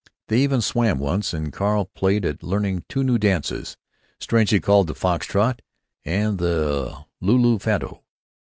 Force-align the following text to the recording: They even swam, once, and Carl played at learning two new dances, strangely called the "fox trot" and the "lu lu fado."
They 0.29 0.39
even 0.41 0.61
swam, 0.61 0.97
once, 0.97 1.31
and 1.31 1.53
Carl 1.53 1.85
played 1.85 2.25
at 2.25 2.41
learning 2.41 2.85
two 2.89 3.03
new 3.03 3.19
dances, 3.19 3.77
strangely 4.19 4.59
called 4.59 4.87
the 4.87 4.95
"fox 4.95 5.27
trot" 5.27 5.61
and 6.03 6.39
the 6.39 7.05
"lu 7.19 7.37
lu 7.37 7.59
fado." 7.59 8.01